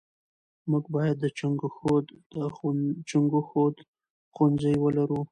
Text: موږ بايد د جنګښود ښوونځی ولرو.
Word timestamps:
موږ 0.69 0.83
بايد 0.93 1.17
د 1.23 1.25
جنګښود 1.39 2.05
ښوونځی 4.33 4.75
ولرو. 4.79 5.19